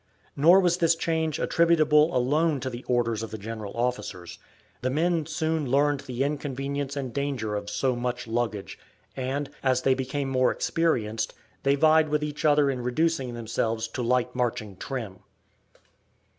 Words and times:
Nor 0.35 0.59
was 0.61 0.77
this 0.77 0.95
change 0.95 1.37
attributable 1.37 2.17
alone 2.17 2.59
to 2.61 2.71
the 2.71 2.83
orders 2.85 3.21
of 3.21 3.29
the 3.29 3.37
general 3.37 3.71
officers. 3.75 4.39
The 4.81 4.89
men 4.89 5.27
soon 5.27 5.69
learned 5.69 5.99
the 5.99 6.23
inconvenience 6.23 6.95
and 6.95 7.13
danger 7.13 7.53
of 7.55 7.69
so 7.69 7.95
much 7.95 8.25
luggage, 8.25 8.79
and, 9.15 9.47
as 9.61 9.83
they 9.83 9.93
became 9.93 10.27
more 10.27 10.49
experienced, 10.51 11.35
they 11.61 11.75
vied 11.75 12.09
with 12.09 12.23
each 12.23 12.45
other 12.45 12.71
in 12.71 12.81
reducing 12.81 13.35
themselves 13.35 13.87
to 13.89 14.01
light 14.01 14.33
marching 14.33 14.75
trim. 14.75 15.19